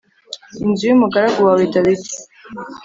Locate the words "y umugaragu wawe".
0.89-1.63